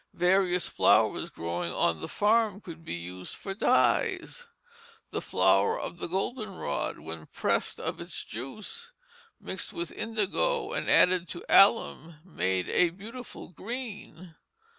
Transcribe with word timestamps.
Various 0.15 0.67
flowers 0.67 1.29
growing 1.29 1.71
on 1.71 1.99
the 2.01 2.07
farm 2.07 2.59
could 2.59 2.83
be 2.83 2.95
used 2.95 3.35
for 3.35 3.53
dyes. 3.53 4.47
The 5.11 5.21
flower 5.21 5.79
of 5.79 5.99
the 5.99 6.07
goldenrod, 6.07 6.97
when 6.97 7.27
pressed 7.27 7.79
of 7.79 8.01
its 8.01 8.23
juice, 8.25 8.93
mixed 9.39 9.73
with 9.73 9.91
indigo, 9.91 10.73
and 10.73 10.89
added 10.89 11.29
to 11.29 11.45
alum, 11.47 12.15
made 12.25 12.67
a 12.69 12.89
beautiful 12.89 13.49
green. 13.49 14.33